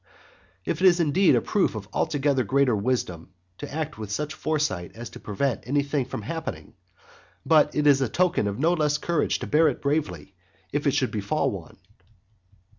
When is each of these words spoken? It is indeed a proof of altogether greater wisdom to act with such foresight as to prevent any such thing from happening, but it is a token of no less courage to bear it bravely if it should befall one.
It 0.65 0.81
is 0.81 0.99
indeed 0.99 1.35
a 1.35 1.41
proof 1.41 1.75
of 1.75 1.87
altogether 1.93 2.43
greater 2.43 2.75
wisdom 2.75 3.29
to 3.59 3.71
act 3.71 3.99
with 3.99 4.09
such 4.09 4.33
foresight 4.33 4.93
as 4.95 5.11
to 5.11 5.19
prevent 5.19 5.65
any 5.67 5.83
such 5.83 5.91
thing 5.91 6.05
from 6.05 6.23
happening, 6.23 6.73
but 7.45 7.75
it 7.75 7.85
is 7.85 8.01
a 8.01 8.09
token 8.09 8.47
of 8.47 8.57
no 8.57 8.73
less 8.73 8.97
courage 8.97 9.37
to 9.37 9.45
bear 9.45 9.67
it 9.67 9.79
bravely 9.79 10.33
if 10.73 10.87
it 10.87 10.95
should 10.95 11.11
befall 11.11 11.51
one. 11.51 11.77